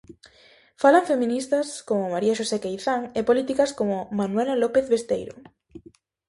[0.81, 5.35] Falan feministas como María Xosé Queizán e políticas como Manuela López Besteiro.